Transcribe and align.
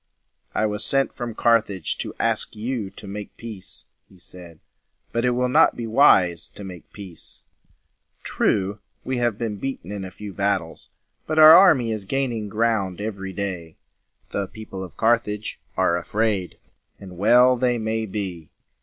"I 0.55 0.65
was 0.65 0.83
sent 0.83 1.13
from 1.13 1.35
Carthage 1.35 1.95
to 1.99 2.15
ask 2.19 2.55
you 2.55 2.89
to 2.89 3.05
make 3.07 3.37
peace," 3.37 3.85
he 4.09 4.17
said. 4.17 4.59
"But 5.11 5.25
it 5.25 5.29
will 5.29 5.47
not 5.47 5.77
be 5.77 5.85
wise 5.85 6.49
to 6.55 6.63
make 6.63 6.91
peace. 6.91 7.43
True, 8.23 8.79
we 9.03 9.17
have 9.17 9.37
been 9.37 9.57
beaten 9.57 9.91
in 9.91 10.03
a 10.03 10.09
few 10.09 10.33
battles, 10.33 10.89
but 11.27 11.37
our 11.37 11.55
army 11.55 11.91
is 11.91 12.05
gaining 12.05 12.49
ground 12.49 12.99
every 12.99 13.31
day. 13.31 13.77
The 14.31 14.47
people 14.47 14.83
of 14.83 14.97
Carthage 14.97 15.59
are 15.77 15.95
afraid, 15.95 16.57
and 16.99 17.15
well 17.15 17.55
they 17.55 17.77
may 17.77 18.07
be. 18.07 18.49